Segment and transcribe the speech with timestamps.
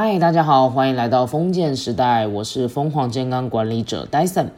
[0.00, 4.50] 嗨，大家好，欢迎来到封建时代，我是疯狂健康管理者 Dyson。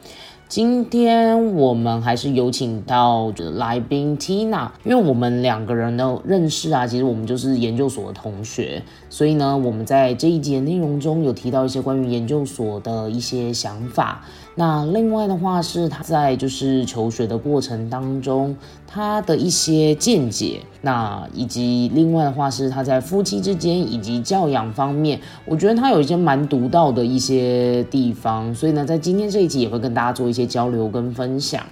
[0.47, 14.23] 今天我们还是有请到来宾 Tina，因为我们两个人的认识啊，其实我们就是研究所的同学，所以呢，我们在这一节内容中有提到一些关于研究所的一些想法。
[14.61, 31.63] 那另外的话是他在就是求学的过程当中，他的一些见解，那以及另外的话是他在夫妻之间以及教养方面，我觉得他有一些蛮独到的一些地方，所以呢，在今天这一集也会跟大家做一些交流跟分享。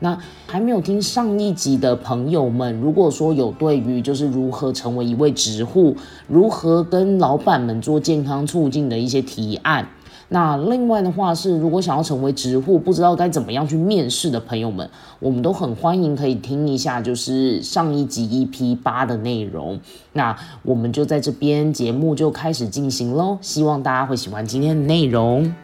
[0.00, 0.18] 那
[0.48, 5.94] 还没有听上一集的朋友们，如果说有对于就是如何成为一位职户，
[6.26, 9.86] 如何跟老板们做健康促进的一些提案。
[10.32, 14.88] 那另外的话是，如果想要成为职户，不知道该怎么样去面试的朋友们，
[15.20, 19.78] 我们都很欢迎可以听一下，就是上一集 EP 八的内容。
[20.14, 25.54] 那我们就在这边节目就开始进行喽，希望大家会喜欢今天的内容。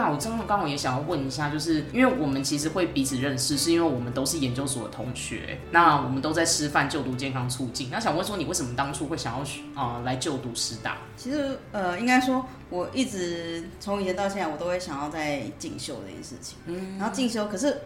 [0.00, 7.90] 听到我真的刚好也想要问一下，就是因为我们其实会彼此认识，是因为我们都是研究所的同学，那我们都在师范就读健康促进。
[7.90, 9.44] 那想问说，你为什么当初会想要
[9.80, 10.96] 啊来就读师大？
[11.18, 16.56] 其实呃，应该说我一直从以前到现在，我都会想要在进修这件事情。
[16.64, 17.82] 嗯，然后进修，可是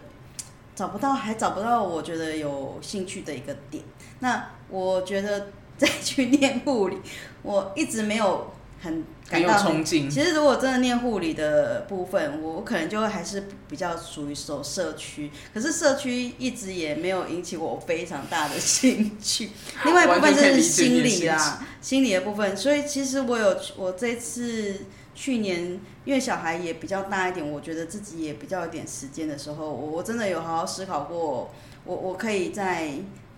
[0.77, 3.83] 找不到，还找不到我觉得有兴趣的一个点。
[4.21, 6.97] 那我觉得 再去念护理，
[7.43, 8.55] 我一直没有。
[8.83, 10.11] 很感到憧憬。
[10.11, 15.31] 其实如果真的念护理的部分，我可能就还是比较属于走社区。
[15.53, 19.51] 可是社区一直也没有引起我非常大的 兴趣。
[19.85, 22.57] 另外一部分就是心理啦，心理的部分。
[22.57, 31.51] 所以其实我有我这次去年，因为小孩也比较大一点，我觉得自己也比较有点时间的时候，我我真的有好好思考过，
[31.85, 32.91] 我我可以在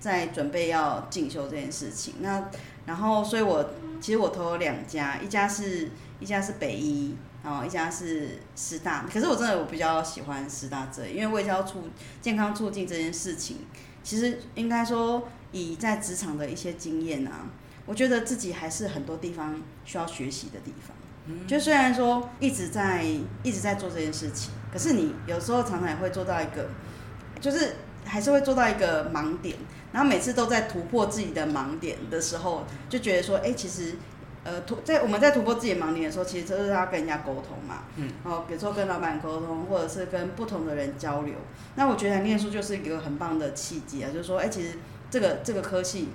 [0.07, 2.15] 在准备要进修这件事情。
[2.21, 2.49] 那
[2.87, 3.69] 然后，所以我。
[3.99, 5.91] 其实我投了两家，一家是
[6.21, 9.07] 一家是北医，然后一家是师大。
[9.11, 11.85] 可是我真的我比较喜欢师大这，因为卫教促
[12.21, 13.57] 健康促进这件事情，
[14.05, 17.47] 其实应该说以在职场的一些经验啊，
[17.87, 20.95] 我觉得自己还是很多地方需要学习的地方。
[21.49, 23.03] 就虽然说一直在
[23.43, 26.69] 一直在做这件事情，可是你有时候常常也会做到一个，
[27.41, 29.57] 就是还是会做到一个盲点。
[29.97, 33.95] 然后每次都在突破自己的盲点的时候，就觉得说，哎，其实，
[34.45, 37.85] 呃，突在我们在突破自己的盲点的时候，其实就是要跟人家沟通嘛。
[37.97, 38.11] 嗯。
[38.23, 41.35] 哦，比如说跟老板沟通，或者是跟不同的人交流。
[41.77, 44.75] 那我觉得念书就是一个很棒的契机啊，就是说，哎，其实
[45.11, 46.11] 这个这个科系，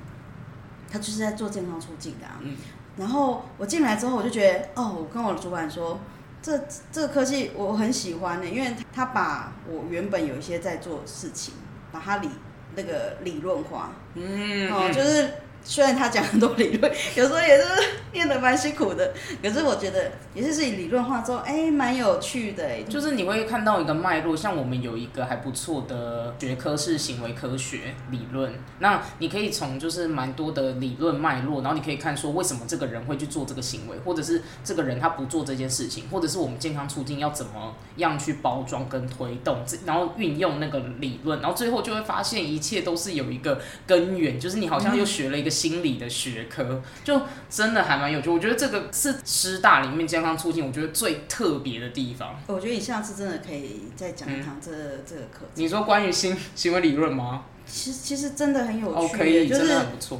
[0.87, 2.37] 他就是在做健康促进的啊。
[2.41, 2.55] 嗯。
[2.97, 5.99] 然后我进来之后，我就觉得，哦，我跟我的主管说，
[6.39, 6.55] 这
[6.91, 11.55] 这个科技我很喜欢的，因为他把我原本有一些在做事情，
[11.91, 12.29] 把它理。
[12.75, 15.29] 那个理论化，嗯，哦，就是
[15.63, 17.67] 虽然他讲很多理论，有时候也是
[18.13, 22.83] 念得蛮辛苦的，可是我觉得也是是以理论化之后，哎，蛮有趣的。
[22.89, 45.50] 就是你会看到一个脉络，像我们有一个还不错的学科是行为科学理论，那你可以从就是蛮多的理论脉络，然后你可以看说为什么这个人会去做这个行为，或者是这个人他不做这件事情，或者是我们健康促进要怎么样去包装跟推动，然后运用那个理论，然后最后就会发现一切都是有一个根源，就是你好像又学了一个。
[45.51, 52.39] 心理的学科就真的还蛮有趣，我觉得这个是师大里面健康促进，我觉得最特别的地方。
[52.47, 54.71] 我觉得你下次真的可以再讲一堂这
[55.05, 55.45] 这个课。
[55.55, 57.43] 你说关于新行为理论吗？
[57.71, 59.77] 其实其实真的很有趣，就是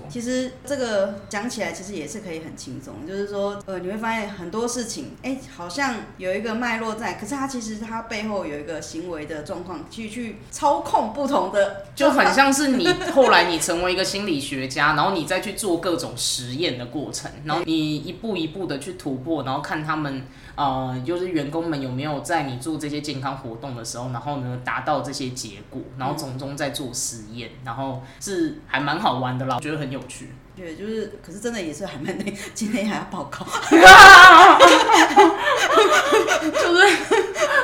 [0.10, 20.24] 其实这个讲起来其实也是可以很轻松，就是说呃你会发现很多事情，哎好像有一个脉络在，可是它其实它背后有一个行为的状况去去操控不同的， 就很像是你后来你成为一个心理学家，然后你再去做各种实验的过程，然后你一步一步的去突破，然后看他们。
[20.56, 30.32] 呃，就是员工们有没有在你做这些健康活动的时候，然后呢达到这些结果，然后从中再做实验，然后是还蛮好玩的啦，我觉得很有趣。
[30.54, 33.46] 对，就是，可是真的也是还蛮累，今天还要报告。
[36.52, 36.98] 就是，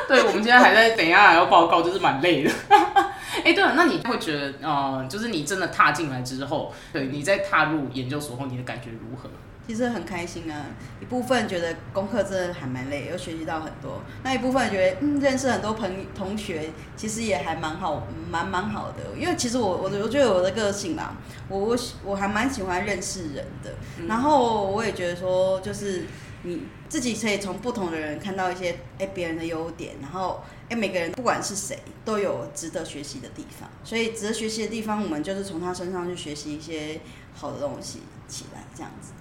[0.08, 2.52] 对，我们今天还在等一下还要报告，就是蛮累的。
[3.44, 9.30] 哎，对了，那你会觉得，呃，就是你真的踏进来之后，对你在踏入研究所后，你的感觉如何？
[9.68, 10.66] 其实很开心啊，
[11.02, 19.20] 一部分觉得功课真的还蛮累，又学习到很多；那一部分觉得嗯，认识很多朋同学，其实也还蛮好，蛮蛮好的。
[19.20, 21.18] 因为其实我我我觉得我的个性啦，
[21.50, 23.74] 我我我还蛮喜欢认识人的。
[24.08, 26.06] 然后我也觉得说，就是
[26.44, 37.02] 你自己可以从不同的人看到一些哎别人的优点，然后哎每个人不管是谁都有值得学习的地方，所以值得学习的地方，我们就是从他身上去学习一些
[37.36, 38.00] 好的东西
[38.30, 39.12] 起来，这样子。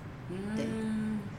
[0.57, 0.67] 对，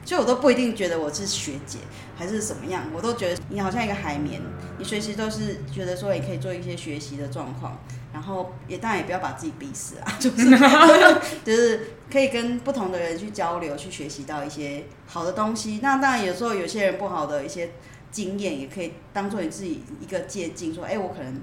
[0.06, 1.80] 所以我都不一定觉得我是学姐
[2.16, 4.42] 还是什么样，我都觉得你好像一个海绵，
[4.78, 7.78] 你随时都是觉得说也可以做一些学习的状况，
[8.14, 10.50] 然后也当然也不要把自己逼死啊， 就是
[11.44, 15.80] 就是可以跟不同的人去交流，去学习到一些好的东西。
[15.82, 17.72] 那当然有时候有些人不好的一些
[18.12, 21.42] 经验，也可以当做你自己一个借鉴，说哎，我可能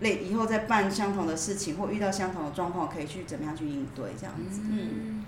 [0.00, 5.19] 类以后再办相同的事情或遇到相同的状况，可以去怎么样去应对这样子，嗯。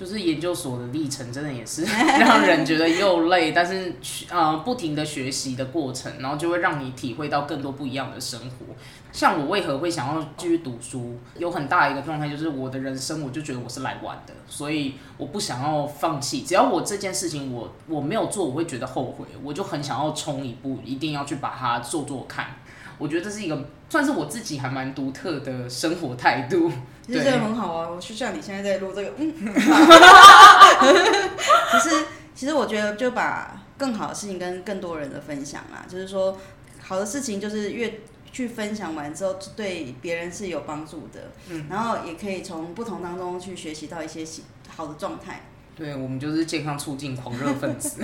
[0.00, 1.84] 就是研究所的历程，真的也是
[2.18, 3.92] 让人觉得又累，但是
[4.30, 8.64] 呃不停的学习的过程，然后就会让你体会到更多不一样的生活。
[9.12, 16.40] 像我为何会想要继续读书，有很大一个状态就是我的人生，我就觉得我是来玩的，所以我不想要放弃。
[16.40, 22.46] 只要我这件事情我我没有做，我会觉得后悔，我就很想要冲一步，一定要去把它做做看。
[22.96, 26.72] 我觉得这是一个算是我自己还蛮独特的生活态度。
[27.10, 29.34] 其实这个很好啊，我就像你现在在录这个，嗯，
[31.72, 32.04] 其实
[32.34, 36.38] 其实我觉得就把更好的事情跟更多人的分享啊，就是说
[36.80, 44.24] 好的事情就是越去分享完之后，对别人是有帮助的，嗯，然后也可以从不同当中去学习到一些
[44.68, 45.46] 好的状态。
[45.76, 48.00] 对，我们就是健康促进狂热分子。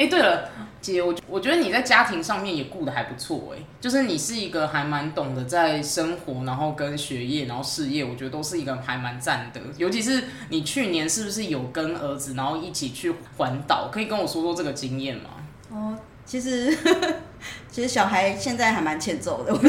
[0.00, 0.48] 哎，对了，
[0.80, 9.60] 姐，我我觉得你在家庭上面也顾得还不错，哎，就是你是一个还蛮懂得在生活，然后跟学业，然后事业，我觉得都是一个还蛮赞的。
[9.76, 13.90] 尤其是你去年是不是有跟儿子，然后一起去环岛？
[13.92, 15.28] 可以跟我说说这个经验吗？
[15.70, 15.94] 哦，
[16.24, 16.74] 其实
[17.70, 19.52] 其实小孩现在还蛮欠揍的，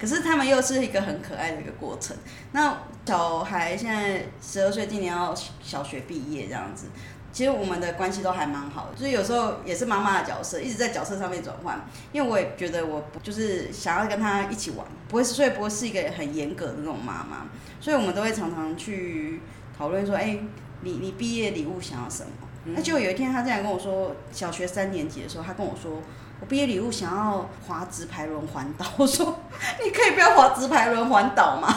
[0.00, 2.16] 可是他们又是一个很可爱的一个过程。
[2.52, 2.74] 那
[3.04, 6.86] 小孩现在十二岁，今年要小学毕业这样子。
[7.32, 11.80] 其实我们的关系都还蛮好的，就是有时候也是妈妈的角色，一直在角色上面转换。
[12.12, 17.46] 因为我也觉得我就是想要跟他一起玩，不会，所以不会是一个很严格的那种妈妈。
[17.80, 19.40] 所以我们都会常常去
[19.78, 20.38] 讨论说，哎，
[20.82, 22.30] 你你毕业礼物想要什么？
[22.66, 26.02] 那就有一天他这样跟我说，小学三年级的时候，他跟我说，
[26.38, 28.84] 我毕业礼物想要滑直排轮环岛。
[28.98, 29.40] 我说，
[29.82, 31.74] 你可以不要滑直排轮环岛吗？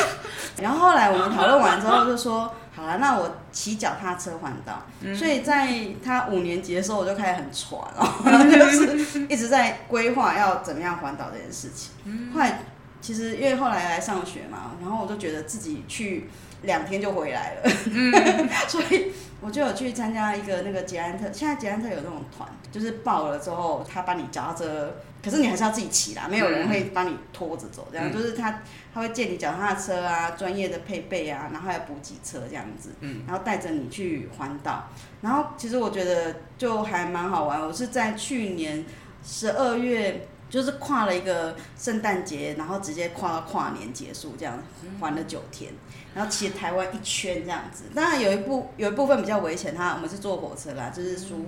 [0.56, 2.50] 然后后来我们讨论完之后就说。
[2.76, 4.82] 好了，那我骑脚踏车环岛，
[5.16, 5.66] 所以在
[6.04, 8.16] 他五年级的时候，我就开始很喘了，
[8.52, 12.30] 就是一直在规划要怎么样环岛这件事情。
[12.34, 12.60] 后来
[13.00, 16.28] 其实因为后来来上学嘛，然后我就觉得自己去
[16.62, 17.70] 两天就回来了，
[18.68, 24.96] 所以我就有去参加一个那个捷安特，现在捷安特有那种团，就是报了之后他帮你脚踏车。
[25.24, 28.62] 可是你还是要自己骑啦，没有人会帮你拖着走，这样就是他
[28.94, 32.90] 他会借你脚踏车啊，专业的配备啊，然后还有补给车这样子，
[33.26, 34.88] 然后带着你去环岛。
[35.22, 38.84] 然后其实我觉得就还蛮好玩，我是在去年
[39.24, 44.62] 十二月，就是跨了一个圣诞节，然后直接跨到跨年结束，这样
[45.00, 45.72] 环了九天，
[46.14, 47.84] 然后骑台湾一圈这样子。
[47.94, 51.46] 当然有一部有一部分比较危险，他我们是坐火车啦，就是苏。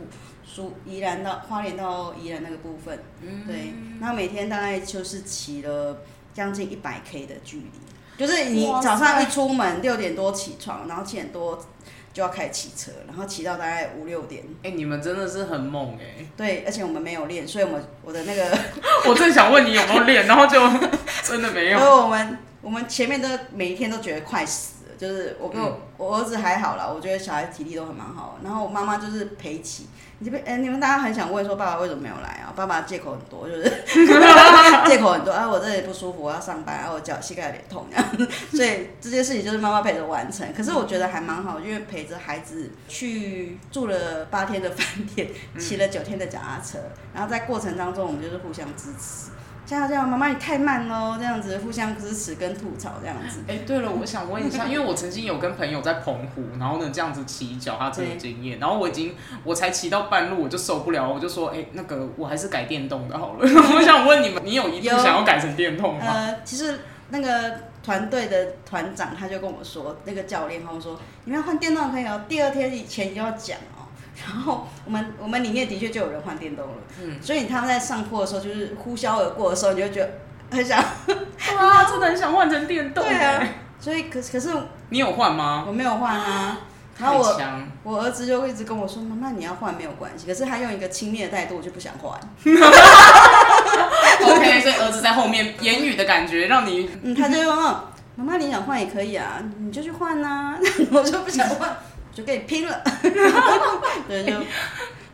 [0.51, 2.99] 苏宜兰到花莲到宜兰那个部分，
[3.47, 6.01] 对，然后每天大概就是骑了
[6.33, 7.71] 将近一百 K 的距离，
[8.17, 11.63] 就是你早上一出门六点多起床，然后七点多
[12.13, 14.43] 就要开始骑车，然后骑到大概五六点。
[14.63, 16.27] 哎，你们真的是很猛哎！
[16.37, 18.59] 对，而且我们没有练，所以我们我的那个，
[19.09, 20.61] 我正想问你有没有练，然后就
[21.23, 21.79] 真的没有。
[21.79, 29.87] 因为我们我们前面都每一天都觉得快死了，就是我跟我我儿子还好啦，我觉得小孩体力都很蛮好，然后我妈妈就是陪骑。
[30.21, 32.51] 你这边哎，你们大家很想问说爸爸为什么没有来啊？
[32.57, 33.63] 爸爸借口很多，就是
[34.85, 35.49] 借口很多啊。
[35.49, 38.29] 我这里不舒服，我要上班，啊，我脚膝盖有点痛这样。
[38.51, 40.53] 所以这件事情就是妈妈陪着完成。
[40.53, 46.81] 可是我觉得还蛮好，因为陪着孩子去住了八天的饭店，骑了九天的脚踏车，
[47.15, 49.31] 然后在过程当中我们就是互相支持。
[49.69, 53.41] 这样这样，妈妈你太慢喽，这样子互相支持跟吐槽这样子。
[53.47, 63.41] 哎，对了，我想问一下， 因为我曾经有跟朋友在澎湖，然后呢这样子骑脚踏车的经验，然后我已经我才骑到半路我就受不了，我就说，哎，那个我还是改电动的好了。
[63.45, 66.05] 我想问你们，你有一度想要改成电动吗？
[66.07, 73.59] 呃，其 实那个团队的团长他就跟我说，那个教练他们说，你们要换电动可以哦，第二天以前就要讲。
[74.27, 80.11] 然后我们我们里面的确就有人换电动了，嗯，所以他们在上课的时候，就是呼啸而过的时候，你就觉得
[80.51, 80.79] 很想，
[81.57, 83.05] 哇，真的很想换成电动。
[83.05, 83.43] 对啊，
[83.79, 84.51] 所以可可是
[84.89, 85.65] 你有换吗？
[85.67, 86.59] 我没有换啊。
[86.99, 87.41] 然后我
[87.85, 90.27] 我儿子就一直跟我说，妈妈你要换没有关系。
[90.27, 92.19] 可是他用一个轻蔑的态度，我就不想换。
[94.21, 97.85] OK，所以儿子在后面言语的感觉让你，嗯，他就说。
[98.17, 100.59] 妈妈，你想换也可以啊，你就去换呐。
[100.91, 101.71] 我就不想换，
[102.19, 102.83] 就跟你拼了。
[104.09, 104.33] 对，就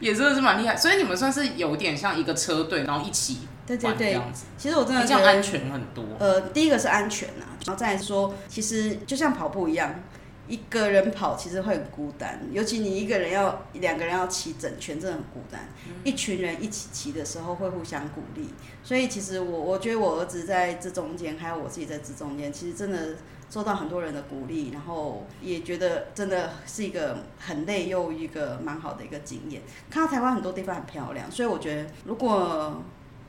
[0.01, 0.75] 也真的是蛮厉害。
[0.75, 6.03] 所以你们算是有点像一个车队，然后一起对对对玩这样子，其实我真的这样安全很多。
[6.19, 10.03] 呃，第一个是安全呐、然后再来说，其实就像跑步一样，
[10.49, 15.69] 一个人跑其实会很孤单，尤其你一个人要两个人要骑整圈，真的很孤单。
[16.05, 18.49] 一群人一起骑的时候会互相鼓励，
[18.83, 23.15] 所以其实我我觉得我儿子在这中间，还有我自己在这中间，其实真的
[23.55, 29.63] 受到很多人的鼓励，然后也觉得真的是一个很累又一个蛮好的一个经验。
[29.89, 32.83] 看到台湾很多地方很漂亮，所以我觉得如果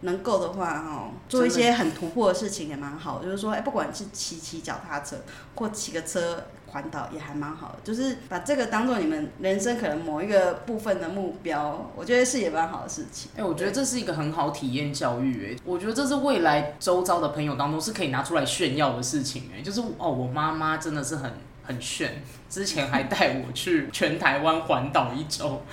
[0.05, 3.21] 能够的话，哈，做一些很突破的事情也蛮好。
[3.21, 5.17] 就是说，哎、不管是骑骑脚踏车
[5.55, 7.75] 或骑个车环岛，也还蛮好的。
[7.83, 13.31] 就是把这个当做你们人生可能某一个部分的目标，我觉得是也蛮好的事情。
[13.35, 21.31] 哎、我觉得这是一个很好体验教育，哎，我觉得这是未来周遭的朋友当中是可以拿出来炫耀的事情，哎，就是哦，我妈妈真的是很
[21.63, 25.63] 很炫，之前还带我去全台湾环岛一周，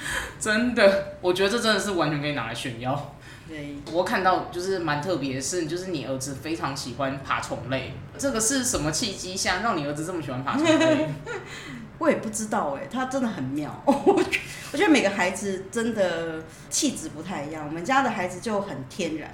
[0.41, 3.12] 真的，我觉得这真的是完全可以拿来炫耀。
[3.53, 11.07] 对，我看到就是蛮特别的是，就是你儿子非常喜欢爬虫类，这个是什么契机下让你儿子这么喜欢爬虫类？
[11.99, 13.71] 我也不知道哎、他真的很妙。
[13.85, 17.67] 我觉得每个孩子真的气质不太一样。
[17.67, 19.31] 我们家的孩子就很天然，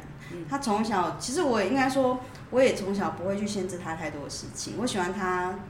[0.50, 2.18] 他从小其实我也应该说，
[2.50, 4.74] 我也从小不会去限制他太多的事情。
[4.78, 5.60] 我喜欢他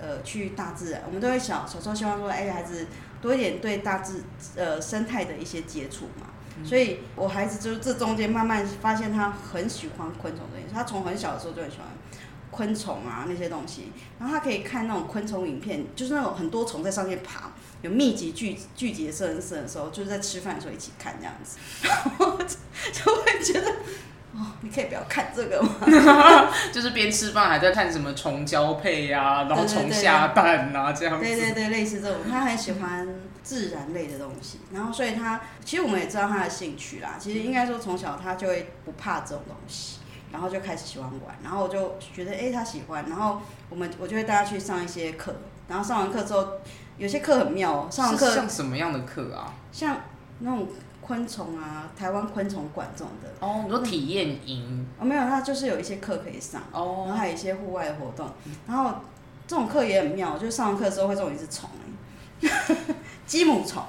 [0.00, 2.86] 呃去大自然，我们都会小小时候希望说，哎、孩子
[3.20, 4.22] 多一点对大自
[4.54, 6.28] 呃生态的一些接触嘛。
[6.64, 11.86] 所以我孩子就是这中间慢慢发现他很喜欢昆虫这件事，他从很小的时候就很喜欢
[12.50, 23.70] 昆虫啊那些东西，然后他可以看那种昆虫影片，就是那种很多虫在上面爬，有密集聚聚集的摄人色的时候，就是在吃饭的时候一起看这样子，然 后就会觉得
[24.34, 26.50] 哦，你可以不要看这个吗？
[26.72, 31.24] 就是边吃饭还在看什么虫交配呀、然后虫下蛋啊这样子。
[31.24, 33.06] 对对对，类似这种，他很喜欢
[33.48, 40.00] 自然类的东西，然后所以他其实我们也知道他的兴趣啦，其实应该说从小他就会不怕这种东西。
[40.30, 43.40] 然后就开始喜欢玩，然后我就觉得哎、诶他喜欢，然后
[43.70, 45.34] 我们我就会带他去上一些课，
[45.66, 46.46] 然后上完课之后，
[46.98, 49.54] 有些课很妙哦，上完课像什么样的课啊？
[49.72, 49.96] 像
[50.40, 50.68] 那种
[51.00, 54.86] 昆虫啊，台湾昆虫馆这种的，哦，你说体验营？
[54.98, 58.28] 哦没有，他就是有一些课可以上哦，然后哦，还有一些户外的活动，
[58.66, 58.96] 然后
[59.46, 61.87] 这种课也很妙，就是上完课之后会这种一只虫、欸，
[63.26, 63.82] 鸡母虫，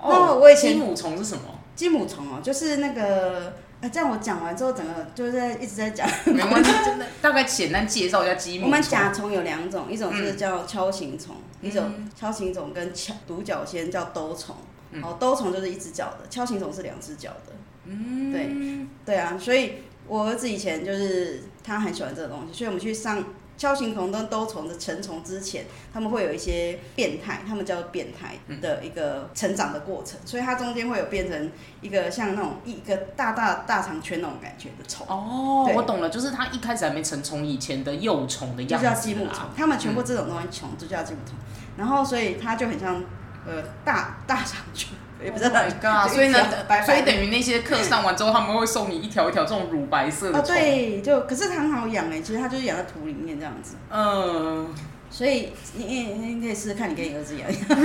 [0.00, 1.42] 哦我以前鸡母虫是什么？
[1.74, 3.52] 鸡母虫哦，就是那个。
[3.80, 6.06] 啊，这样我讲完之后，整个就是在一直在讲。
[6.26, 8.82] 没关系， 真的大概简单介绍一下鸡母我们。
[8.82, 11.90] 甲虫有两种，一种是叫锹形虫，嗯一种
[12.20, 14.54] 锹形虫跟锹独角仙叫兜虫。
[14.90, 17.54] 嗯哦，兜虫就是一只脚的，锹形虫是两只脚的。
[17.86, 19.76] 嗯，对对啊，所以
[20.06, 23.24] 我儿子以前就是他很喜欢这个东西，所以我们去上
[23.60, 31.52] 锹形虫跟兜虫的成虫之前，他们会有一些变态，他们叫做变态的一个成长的过程，所以它中间会有变成
[31.82, 35.06] 一个像那种一个大大大长圈那种感觉的虫。
[35.06, 38.86] 哦，我懂了，就是它一开始还没成虫以前的幼虫的样子。
[38.86, 41.36] 就叫积木虫啦，他们全部这种东西虫就叫积木虫，
[41.76, 43.04] 然后所以它就很像
[43.46, 44.88] 呃大大长圈，
[45.22, 46.08] 也不知 Oh 道 my god！
[46.08, 54.72] 就所以呢白白，所以等于那些课上完之后，他们会送你一条一条这种乳白色的哦虫。，对，就可是它很好养哎，其实它就是养在土里面这样子，嗯，
[55.10, 57.78] 所以你你你可以试试看，你跟你儿子养一养。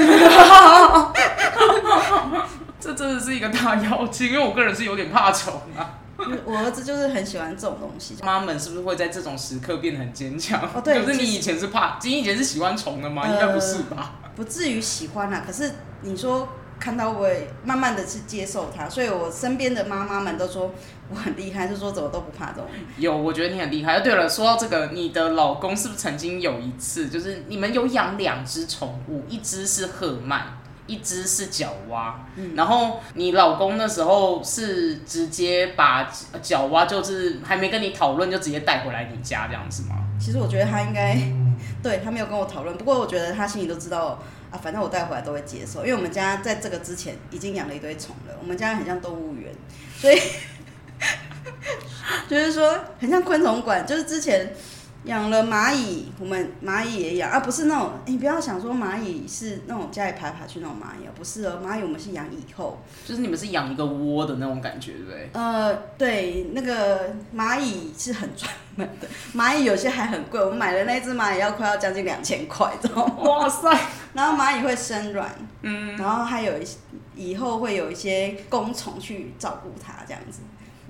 [2.80, 6.00] 这真的是一个大妖精，因为我个人是有点怕虫啊。
[6.46, 10.62] 我儿子就是很喜欢这种东西，妈们是不是会在这种时刻变得很坚强？
[10.74, 13.24] 哦对其实就是你以前是怕，你以前是喜欢虫的吗？
[13.26, 14.14] 呃应该不是吧？
[14.36, 15.44] 不至于喜欢啊。
[15.46, 16.48] 可是你说
[16.80, 17.30] 看到我
[17.64, 18.90] 慢慢的去接受它？
[18.90, 20.72] 所以我身边的妈妈们都说
[21.10, 22.66] 我很厉害，就说怎么都不怕这种。
[22.98, 24.00] 有，我觉得你很厉害。
[24.02, 30.44] 对了，说到这个，你的老公是不是曾经有一次，就是你们有养两只宠物，一只是赫曼，
[30.88, 39.96] 一只是角蛙，然后你老公那时候是直接把角蛙，就是还没跟你讨论，就直接带回来你家这样子吗？
[40.20, 41.18] 其实我觉得他应该
[41.84, 44.20] 对他没有跟我讨论，不过我觉得他心里都知道
[44.56, 49.54] 啊，反正我带回来都会接受，因为我们家在这个之前已经养了一堆虫了，我们家很像动物园，
[50.00, 50.20] 所以
[52.30, 54.54] 就是说很像昆虫馆，就是之前。
[55.06, 65.30] 养了蚂蚁，我们蚂蚁也养啊，不是那种，你不要想说蚂蚁是那种家里爬爬去那种蚂蚁啊，不是哦，蚂蚁我们是养蚁后，就是你们是养一个窝的那种感觉，对不对？
[65.34, 73.14] 呃，对，那个蚂蚁是很专门的，蚂蚁有些还很贵，我们买的那只蚂蚁要快要将近两千块，知道吗？
[73.18, 73.80] 哇塞！
[74.16, 75.30] 然后蚂蚁会生卵，
[75.62, 76.78] 嗯，然后还有一些
[77.16, 80.40] 以后会有一些工虫去照顾它，这样子。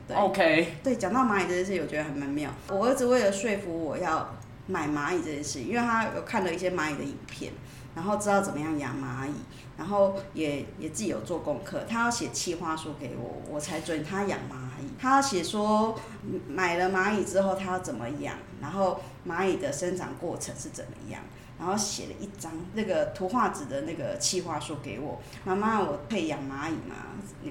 [0.08, 2.52] 对 OK，对，讲到蚂蚁这件事，我觉得还蛮妙。
[2.70, 4.30] 我儿子为了说服我要
[4.68, 7.52] 买蚂蚁这件事，因为他有看了一些蚂蚁的影片，
[7.96, 9.34] 然后知道怎么样养蚂蚁，
[9.76, 14.88] 然后也也自己有做功课，他要写企划书给我，我才准他养蚂蚁。
[15.00, 16.00] 他写说
[16.48, 21.20] 买了蚂蚁之后他要怎么养，然后蚂蚁的生长过程是怎么样。
[21.58, 26.96] 然后写了一张那个图画纸的那个企划书给我，妈妈，我可以养蚂蚁吗？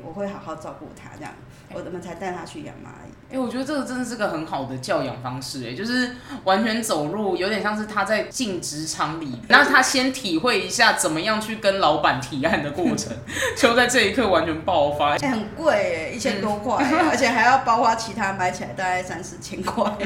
[0.05, 1.33] 我会好好照顾它，这样，
[1.73, 3.24] 我怎么才带它去养蚂蚁。
[3.35, 6.09] 哎，我觉得这个真的是个很好的教养方式，哎，就是
[6.45, 13.13] 完全走入，有点像是他在进职场里，那他先体会一下怎么样去跟老板提案的过程，
[13.59, 15.17] 就在这一刻完全爆发。
[15.17, 16.77] 哎，很贵，哎，一千多块，
[17.11, 19.85] 而且还要包括其他买起来大概三四千块。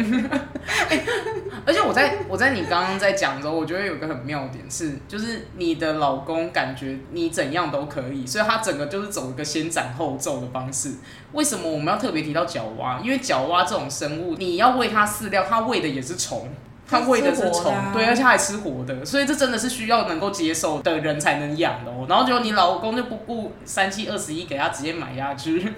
[1.67, 10.95] 而且我在我在你刚刚在讲的时候，我觉得有个很妙点是，就是你的老公感觉你怎样都可以，所以他整个就是走一个先斩后奏的方式。
[11.33, 12.99] 为什么我们要特别提到脚蛙？
[13.05, 16.49] 因为角蛙这种生物，你要喂它饲料，它喂的也是虫，
[16.89, 22.07] 它喂的是虫，对，而且还吃活的，所以这真的是需要能够接受的人才能养的哦。
[22.09, 25.75] 然后就你老公就不顾三七二十一，给他直接买下去。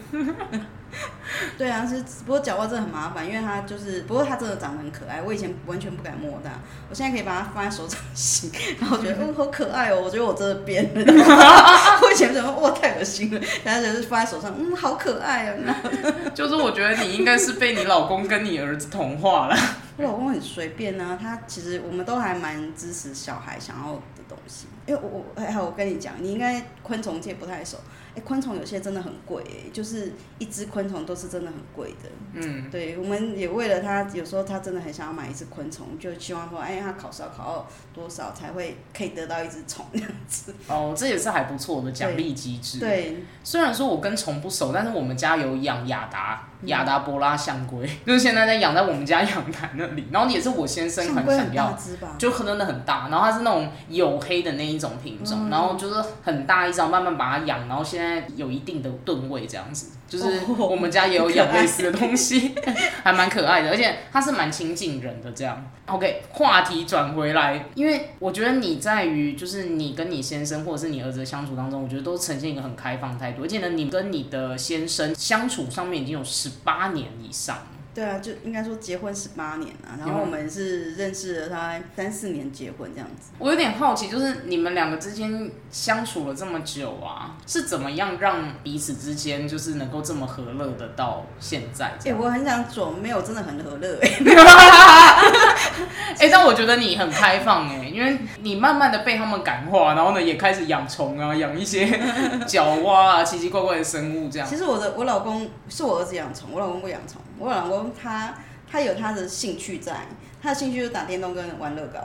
[1.57, 5.23] 对啊，是不过角蛙真的很麻烦，因为它就是，不过它真的长得很可爱。
[5.23, 6.51] 我以前完全不敢摸它，
[6.89, 11.01] 我现在可以把它放在手掌心，然后觉得哦好可爱哦，我觉得我真的变了。
[12.03, 15.77] 我以前怎么哇太恶心了，然后就是放在手上，嗯好可爱啊。
[16.35, 19.57] 就是我觉得你应该是被你老公跟你儿子同化了。
[19.97, 24.67] 我老公很随便啊，他其实我们都还蛮支持小孩想要的东西。
[24.91, 27.79] 因为我我哎我跟你讲，你应该昆虫界不太熟。
[28.13, 32.11] 哎，昆虫有些真的很贵，就是一只昆虫都是真的很贵的。
[32.33, 40.53] 嗯，对，我们也为了他，有时候他真的很想要买一只昆虫，就希望说，哎，他考试要考到多少才会可以得到一只虫这样子。
[40.67, 42.81] 哦，这也是还不错的奖励机制。
[42.81, 46.49] 对，虽然说我跟虫不熟，但是我们家有养亚达。
[46.65, 51.77] 亚达波拉象龟 就是现在在养在我们家阳台那里，然后也是我先生很想要，
[52.19, 59.93] 就可能的很大，然后它是那种黝黑的那一种品种，然后就是很大一张，慢慢把它养，然后现在有一定的吨位这样子。
[60.11, 62.53] 就是我们家也有养类似的东西，
[63.05, 65.65] 还蛮可爱的，而且它是蛮亲近人的这样。
[65.87, 77.59] OK，话题转回来，因为我觉得你在于就是你跟你先生或者是你儿子的相处当中，我觉得都呈现一个很开放态度，而且呢，你跟你的先生相处上面已经有十八年以上。
[78.01, 83.33] 对啊，就应该说结婚十八年啊，然后我们是认识了他三四年结婚这样子。
[83.39, 91.93] 我有点好奇，就是你们两个之间相处了这么久啊，是怎么样让彼此之间就是能够这么和乐的到现在？
[92.07, 94.09] 哎，我很想走，没有真的很和乐哎，
[96.31, 101.89] 但我觉得你很开放哎，因为你慢慢的被他们感化，然后呢也开始养虫啊，养一些
[102.47, 104.47] 角蛙啊，奇奇怪怪的生物这样。
[104.49, 107.91] 其实我的我老公是我儿子养虫，我老公不养虫，我老公。
[108.01, 108.35] 他
[108.71, 109.97] 他有他的兴趣在，
[110.43, 111.99] 他的兴趣就是打电动跟玩乐高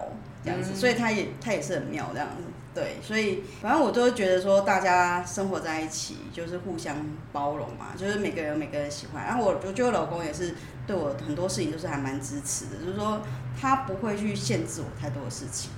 [0.43, 6.95] 这样子，所以他也他也是很妙这样子，对，所以反正我都觉得说大家生活在一起就是互相
[7.31, 10.55] 包容嘛，就是每个人每个人喜欢，然后我我觉得我老公也是
[10.87, 13.21] 对我很多事情都是还蛮支持的，就是说
[13.59, 15.71] 他不会去限制我太多的事情，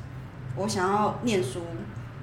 [0.55, 1.61] 我想要念书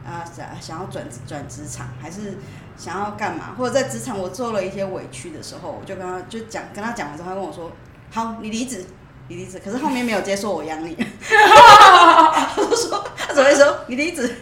[0.05, 2.39] 啊，想想要转转职场还是。
[2.77, 7.71] 想要干嘛，或者在职场我做了一些委屈的时候，我就跟他就讲，跟他讲完之后，他跟我说
[8.11, 8.85] ：“好，你离职，
[9.29, 14.39] 你离职。”可是后面没有接受我养你， 他就说他只会说你离职，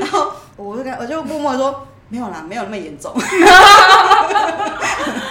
[0.00, 1.86] 然后我就跟我就默默说。
[2.08, 3.12] 没有啦，没有那么严重，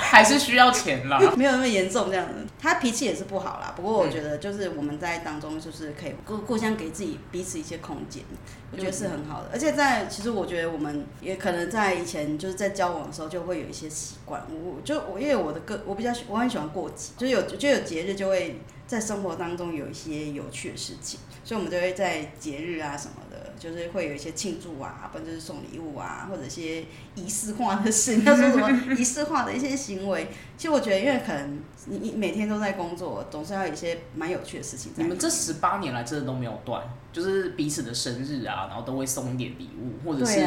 [0.01, 1.19] 还是需要钱啦。
[1.37, 3.73] 没有那么严重这样子，他脾气也是不好啦。
[3.75, 8.23] 不过我觉得就是我们在当中就是可以互互相给自己彼此一些空间，
[8.71, 9.49] 我觉得是很好的。
[9.51, 14.41] 而且在其实我觉得我们也可能在以前就是在交往的时候就会有一些习惯。
[14.49, 23.43] 我就我因为我的个我比较我很喜欢过节，就是有就有节日就会在生活当中有一些有趣的事情，所以我们就会在节日啊什么的。
[23.59, 26.83] 就是会有一些庆祝啊，或者是送礼物啊，或者一些
[27.15, 30.27] 仪式化的事，要说什么仪式化的一些行为。
[30.57, 34.91] 其实我觉得，因为可能你你每天都在工作，总是要有一些蛮有趣的事情。
[34.97, 40.41] 你们这十八年来真的都没有断，就是彼此的生日啊，然后都会送一点礼物，或者是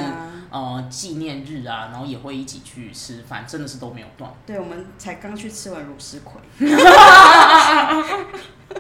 [0.51, 4.31] 呃纪念日啊，然后也会一起去吃饭，真的是都没有断。
[4.45, 6.41] 对，我们才刚去吃完乳丝葵，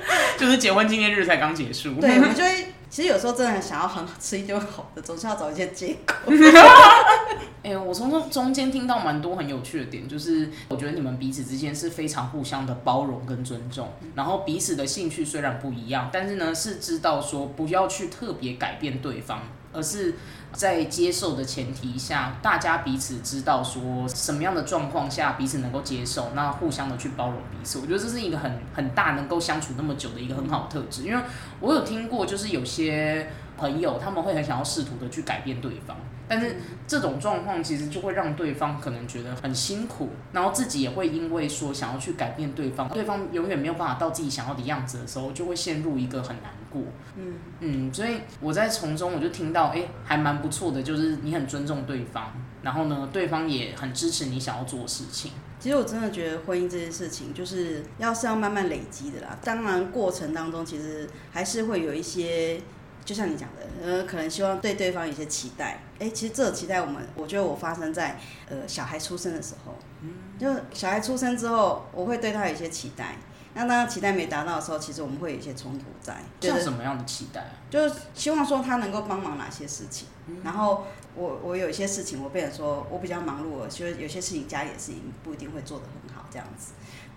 [0.38, 1.94] 就是结婚纪念日才刚结束。
[2.00, 2.72] 对，我们就会。
[2.88, 6.14] 其实有时候真的很想要很吃一顿好的，总是要找一些借口。
[7.62, 19.42] 哎，我从中中间听到蛮多很有趣的点，就是我觉得你们彼此之间是非常互相的包容跟尊重，然后彼此的兴趣虽然不一样，但是呢是知道说不要去特别改变对方。
[19.76, 20.14] 而是
[20.52, 27.78] 在接受的前提下，大家彼此知道说什么样的状况下彼此能够接受，那互相的去包容彼此。
[27.78, 31.02] 我觉得这是一个很很大能够相处那么久的一个很好的特质。
[31.02, 31.22] 因为
[31.60, 35.96] 我有听过，就是有些朋友他们会很想要试图的去改变对方。
[36.28, 36.56] 但是
[36.88, 46.82] 这种状况其实就会让对方可能觉得很辛苦，然后自己也会因为说想要去改变对方，对方永远没有办法到自己想要的样子的时候，就会陷入一个很难过。
[47.16, 55.32] 嗯嗯，所以我在从中我就听到，哎，还蛮不错的，就是你很尊重对方，然后呢，对方也很支持你想要做的事情。
[55.58, 59.38] 其实我真的觉得婚姻这件事情，就是要是要慢慢累积的啦。
[59.42, 62.60] 当然过程当中，其实还是会有一些。
[63.04, 65.80] 就像你讲的，呃，可能希望对对方有些期待。
[66.00, 73.16] 哎，其实这个期待，我们我觉得我发生在呃小孩出生的时候，嗯就小孩出生之后，我会对他有一些期待。
[73.56, 76.22] 那当期待没达到的时候，其实我们会有一些冲突在。
[76.40, 77.50] 像什么样的期待啊？
[77.70, 80.06] 就是希望说他能够帮忙哪些事情。
[80.44, 86.72] 然后我我有一些事情，我变成说我比较忙碌了，所以有些事情家里的事情不一定会做得很好，这样子。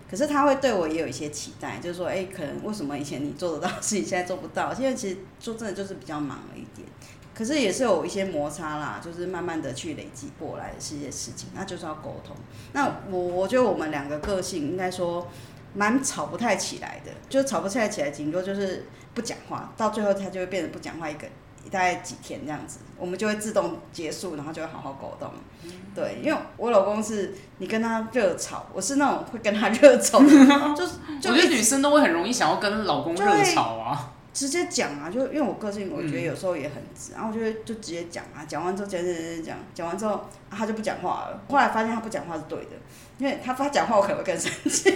[0.10, 4.74] 可是他会对我也有一些期待，就是说，哎，可能为什么以前你做得到，事情现在做不到？
[4.74, 6.88] 现在其实说真的就是比较忙了一点，
[7.36, 12.36] 可是也是有一些摩擦啦，就是慢慢的去累积过来的是一些事情，那就是要沟通。
[12.74, 15.28] 那我我觉得我们两个个性应该说
[15.74, 21.28] 蛮吵不太起来的，就吵不太起来，顶多就是不讲话，到最后他就会变得不讲话一个。
[21.70, 25.30] 大概几天这样子，我们就会自动结束，然后就会好好沟通。
[25.94, 41.42] 对，因为我老公是你跟他热吵，我是那种会跟他热吵，就是我觉得女生都会很容易想要跟老公热吵啊，直接讲啊，就因为我个性，我觉得有时候也很直，然后我就会就直接讲啊，讲完之后讲讲讲讲，讲完之后他就不讲话了。
[41.50, 42.72] 后来发现他不讲话是对的，
[43.18, 44.92] 因为他他讲话我可能会更生气。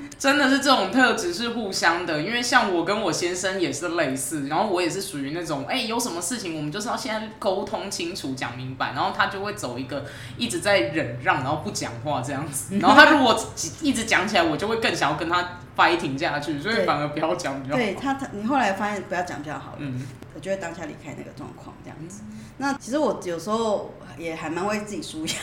[0.00, 0.18] 对。
[0.18, 10.04] 真的是这种特质是互相的，因为像我跟我先生也是类似，然后我也是属于那种，哎，有什么事情我们就是要现在沟通清楚、讲明白，然后他就会走一个
[10.36, 12.76] 一直在忍让，然后不讲话这样子。
[12.78, 13.38] 然后他如果
[13.80, 17.78] 一直讲起来，我就会更想要跟他 fighting 下去，所以反而不要讲比较好。
[17.78, 22.20] 对他，他你后来发现不要讲比较好，嗯，我就会当下离开那个状况这样子。
[22.58, 25.34] 那其实我有时候也还蛮为自己舒压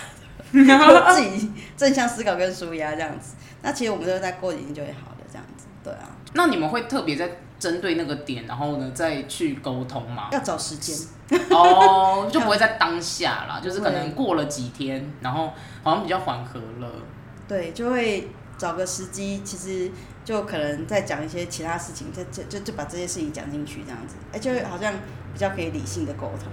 [0.54, 3.34] 的， 自己正向思考跟舒压这样子。
[3.62, 6.10] 那其实我们都在过几天就会好的，这样子，对啊。
[6.34, 10.30] 那你们会特别在针对那个点，然后呢再去沟通吗？
[10.32, 10.96] 要找时间
[11.50, 15.52] 哦， 就不会在当下啦，就是可能过了几天，然后
[15.84, 16.92] 好像比较缓和了。
[17.48, 19.90] 对，就会找个时机，其实
[20.24, 24.94] 就可能再讲一些其他事情，就就就就把这些事情讲进去，这样子，哎，就好像
[25.34, 26.52] 比较可以理性的沟通。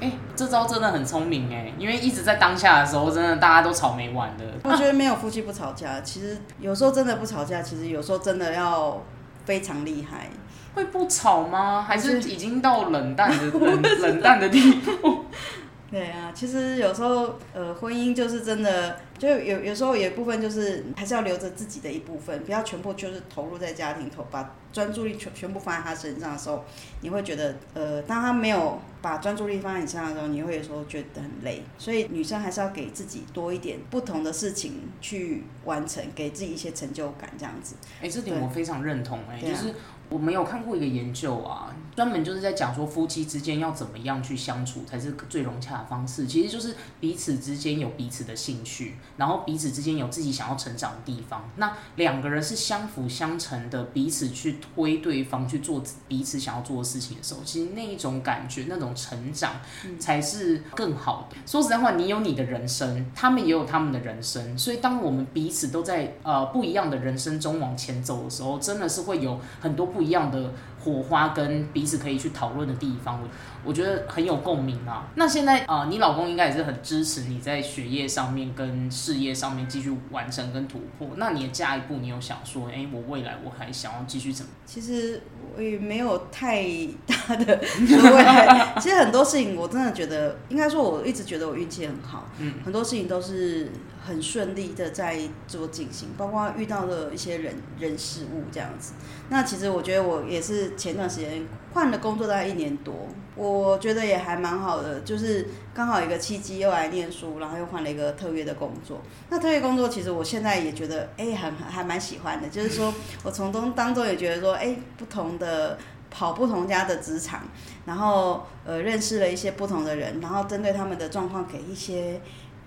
[0.00, 4.44] 哎，这招真的很聪明哎，因为一直在当下的时候，真的大家都吵没完的。
[4.64, 9.02] 我觉得没有夫妻不吵架，其实有时候真的不吵架，其实有时候真的要
[9.44, 10.28] 非常厉害。
[10.74, 11.84] 会不吵吗？
[11.86, 15.24] 还是已经到冷淡的冷冷淡的地步？
[15.90, 26.64] 对啊，其实有时候呃，婚姻就是真的，就有有时候有一部分就是还是要留着自己的一部分，不要全部就是投入在家庭头，把专注力全全部放在他身上的时候，
[27.02, 31.62] 你会觉得呃，当他没有把专注力放在你身上的时候，你会有时候觉得很累。
[31.78, 37.76] 所以女生还是要给自己多一点不同的事情去完成，给自己一些成就感，这样子。
[38.02, 39.72] 哎，这点我非常认同哎，就是。
[40.10, 46.26] 我没有看过一个研究啊，专门就是在讲说夫妻之间要怎么样去相处才是最融洽的方式。
[46.26, 51.50] 其实就是彼此之间有彼此的兴趣，然后彼此之间有自己想要成长的地方。
[51.56, 59.54] 那两个人是相辅相成的，彼此去推对方去做彼此想要做的事情的时候，其实那一种感觉、那种成长
[59.98, 61.36] 才是更好的。
[61.44, 70.04] 说实在话，你有你的人生，他们也有他们的人生，所以当我们彼此都在呃不一样的人生中往前走的时候，真的是会有很多不。
[70.04, 70.52] 一样的
[70.84, 73.20] 火花跟彼此可以去讨论的地方。
[73.22, 73.28] 我
[73.64, 75.06] 我觉得很有共鸣啊。
[75.14, 81.08] 那现在啊，你老公应该也是很支持你在学业上面跟事业上面继续完成跟突破。
[81.16, 84.50] 那你的下一步，你有想说，哎，我未来我还想要继续怎么？
[84.66, 85.22] 其实
[85.56, 86.62] 我也没有太
[87.06, 88.74] 大的 未来。
[88.78, 92.28] 其实很多事情，我真的觉得，应该说，我一直觉得我运气很好。
[92.38, 93.70] 嗯，很多事情都是
[94.06, 98.92] 很顺利的在做进行，包括遇到的一些人人事物这样子。
[99.30, 103.08] 那其实我觉得我也是前段时间换了工作，大概一年多。
[103.36, 109.00] 我觉得也还蛮好的，就是刚好一个契机，又来念书，然后又换了一个特约的工作。
[109.30, 112.48] 那特约工作其实我现在也觉得，哎，很还蛮喜欢的。
[112.48, 115.76] 就是说我从中当中也觉得说，哎，不同的
[116.10, 117.40] 跑不同家的职场，
[117.86, 122.20] 然后呃认识了一些不同的人，然后针对他们的状况给一些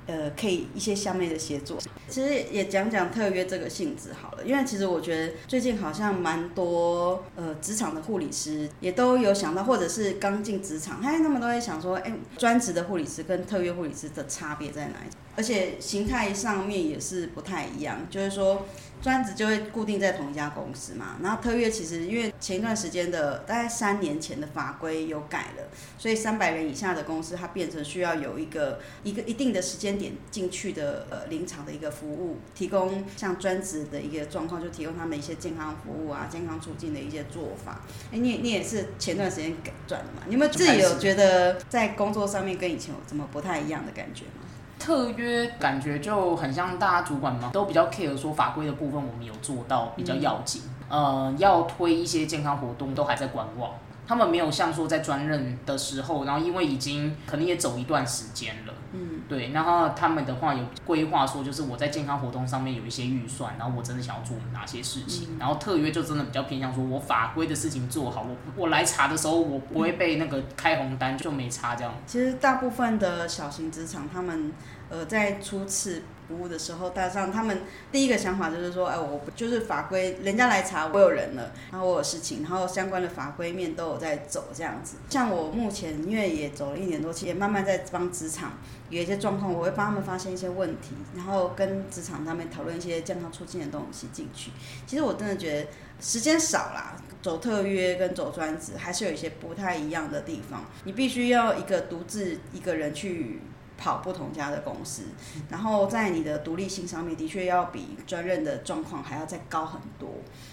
[0.07, 1.77] 呃，可以一些相妹的协作。
[2.09, 15.09] 其实也讲讲特约这个性质好了，因为其实我觉得最近好像蛮多呃职场的护理师也都有想到，或者是刚进职场，哎，他们都在想说，哎，专职的护理师跟特约护理师的差别在哪里？
[15.35, 18.65] 而且形态上面也是不太一样，就是说。
[19.01, 37.81] 专职就会固定在同一家公司嘛，然后特约其实因为前一段时间的大概三年前的法规有改了，所以三百人以下的公司它变成需要有一个一个一定的时间点进去的呃临场的一个服务，提供像专职的一个状况，就提供他们一些健康服务啊、健康促进的一些做法。
[38.11, 40.23] 哎，你你也是前段时间改转的嘛？
[40.25, 44.41] 你有没有自己有觉得在工作上面跟以前有什么不太一样的感觉吗？
[44.87, 53.71] 特约感觉就很像大家主管嘛，都比较 care 说法规的部分我们有做到比较要紧，呃，要推一些健康活动都还在观望。
[54.07, 71.93] 他们没有像说在专任的时候，然后因为已经可能也走一段时间了，嗯，对，然后他们的话有规划说，就是我在健康活动上面有一些预算，然后我真的想要做哪些事情，然后特约就真的比较偏向说我法规的事情做好，我我来查的时候我不会被那个开红单就没查这样。
[72.05, 74.53] 其实大部分的小型职场他们。
[74.89, 84.95] 呃，在初次服务的时候，大上他们第一个想法就是说，哎，我就是法规，人家来查我有人了，然后我有事情，然后相关的法规面都有在走这样子。
[85.09, 88.53] 像我目前因为也走了一年多，其实也慢慢在帮职场
[88.89, 94.51] 有一些状况，我会帮他们发现一些问题，然后跟职场他们讨论一些健康促进的东西进去。
[94.85, 95.67] 其实我真的觉得
[95.99, 100.65] 时间少啦，走特约跟走专职还是有一些不太一样的地方。
[100.85, 103.41] 你必须要一个独自一个人去。
[103.77, 105.03] 跑不同家的公司，
[105.49, 110.09] 然后在你的独立性上面，的确要比专任的状况还要再高很多，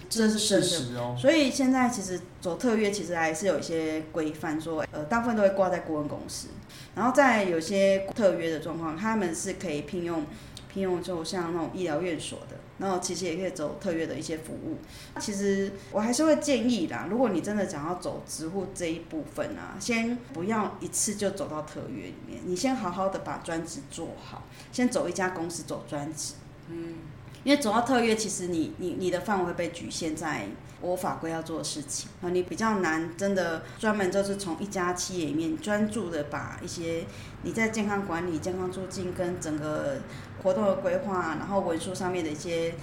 [0.08, 1.16] 这是事实哦。
[1.18, 6.48] 所以现在其实走特约，其实还是有一些规范，说呃，大部分都会挂在顾问公司，
[6.94, 10.24] 然后在有些特约的状况，他们是可以聘用。
[10.66, 14.78] 聘用就像那种医疗院所的，然后其实也可以走特约的一些服务。
[15.20, 26.34] 其实我还是会建议啦，如果你真的想要走职护这一部分啊，先不要一次就走到特约里面，你先好好的把专职做好，先走一家公司走专职。
[26.68, 26.96] 嗯，
[27.44, 30.48] 因为走到特约，其实你你你的范围会被局限在。
[30.80, 37.06] 我法规要做的事情啊，你比较难，真的专门就是从一家企业里面专注的把一些
[37.40, 40.00] 你在健康管理、健康促进跟整个
[40.44, 42.74] 活动的规划，然后文书上面的一些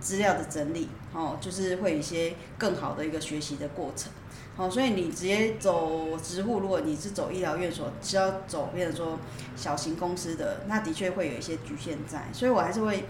[0.00, 4.12] 资料的整理，哦，就是会有一些更好的一个学习的过程。
[4.56, 9.18] 哦，所以你直接走职护，如果你是走医疗院所，是要走，比如说
[9.56, 12.22] 小型公司的，那的确会有一些局限在。
[12.32, 13.04] 所以我还是会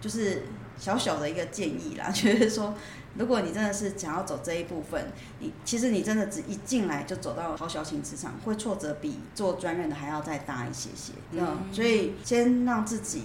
[0.00, 0.42] 就是
[0.78, 2.74] 小小的一个建议啦， 就是说。
[3.16, 5.00] 如果你真的是想要走这一部分，
[5.38, 11.12] 你其实你真的只一进来就走到好小型职场，会挫折比做专任的还要再大一些些。
[11.30, 13.22] 嗯，所以先让自己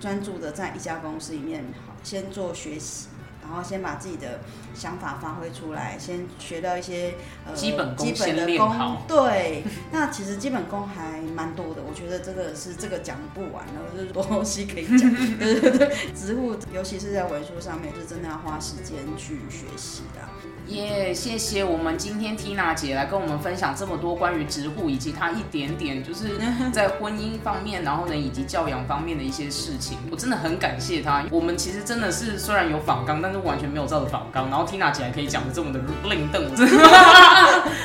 [0.00, 3.06] 专注的在一家公司里面，好，先做学习。
[3.48, 4.40] 然后先把自己的
[4.74, 7.14] 想法发挥出来，先学到一些
[7.46, 8.96] 呃基本功基本的功。
[9.08, 15.10] 对，那其实基本功还蛮多的，我觉得这个是这个讲不完的，就是多东西可以讲。
[15.38, 20.20] 对对对，植物尤其是在文书上面，是真的要花时间去学习的。
[20.68, 26.38] 耶，谢谢我们今天 Tina 姐来跟我们分享这么多关于植护以及她一点点就是
[26.72, 31.24] 在婚姻方面，然后呢以及教养方面的一些事情，我真的很感谢她。
[31.30, 36.54] 我们其实真的是虽然有仿纲，但是完全没有照着仿纲，然后 Tina 姐还可以讲的这么的另瞪，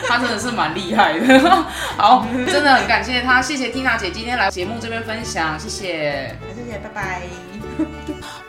[0.07, 1.39] 她真的是蛮厉害的。
[1.97, 7.52] 好，真的很感谢她，谢谢 Tina 姐今天来节目这边分享，谢谢，谢谢，拜拜。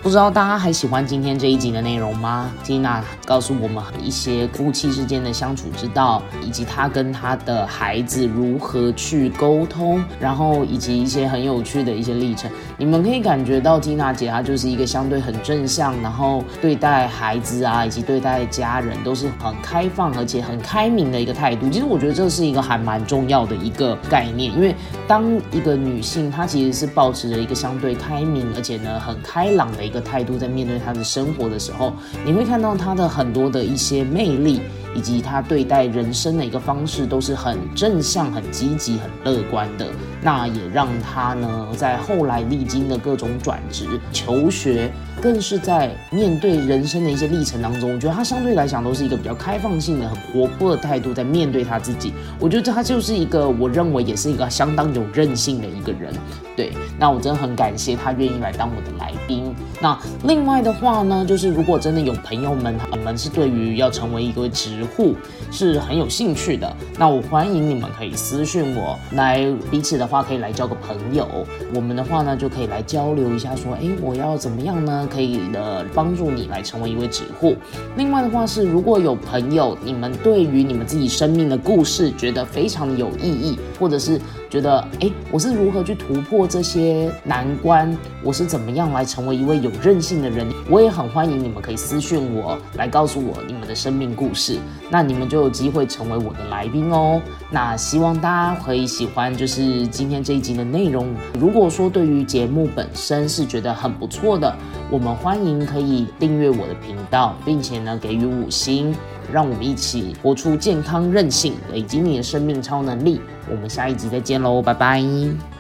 [0.05, 12.51] 不知道大家还喜欢今天这一集的内容吗缇娜告诉我们一些夫妻之间的相处之道，以及她跟她的孩子如何去沟通，然后以及一些很有趣的一些历程。
[12.77, 21.71] 你们可以感觉到缇娜姐她就是一个相对很正向，然后对待孩子啊，以及对待家人都是很开放而且很开明的一个态度。
[21.71, 24.77] 其实我觉得这是一个还蛮重要的一个概念，因为
[25.09, 29.93] 当一个女性她其实是保持着一个相对开明，而且呢很开朗的一。
[29.94, 31.92] 的态度在面对他的生活的时候，
[32.26, 34.61] 你会看到他的很多的一些魅力，
[34.94, 39.87] 以及他对待人生的一个方式都是很正向、很积极、很乐观的。
[40.24, 44.90] 那也让他呢，在后来历经的各种转职、求学。
[45.22, 52.12] 更是在面对人生的一些历程当中，我觉得他相对来讲都是一个比较开放性的、很活泼的态度在面对他自己。
[52.38, 56.12] 我觉得他就是一个，我认为也是一个相当有韧性的一个人。
[56.56, 59.54] 对，那我真的很感谢他愿意来当我的来宾。
[59.80, 65.14] 那另外的话呢，就是如果真的有朋友们，他们是对于要成为一个职户
[65.50, 70.24] 是很有兴趣的，那我欢迎你们可以私讯我，来彼此的话。
[70.24, 71.29] 可以来交个朋友。
[71.74, 75.07] 我们的话呢，就可以来交流一下，说，哎，我要怎么样呢？
[75.12, 77.55] 可以的帮助你来成为一位指护。
[77.96, 84.18] 另外的话是，如果有朋友，你们对于你们自己生命的故事觉得非常有意义，或者是
[84.55, 87.93] 觉得，哎，我是如何去突破这些难关？
[88.23, 90.47] 我是怎么样来成为一位有韧性的人？
[90.71, 97.21] 我也很欢迎你们可以私讯我，来告诉我你们的生命故事，那你们就有机会成为我的来宾哦。
[97.51, 101.12] 那希望大家可以喜欢，就是今天这一集的内容。
[101.37, 104.55] 如果说对于节目本身是觉得很不错的，
[104.88, 108.95] 我们欢迎可以订阅我的频道，并且呢给予五星，
[109.32, 113.20] 让我们一起活出健康韧性，累积你的生命超能力。
[113.50, 115.54] 我们下一集再见喽，拜拜。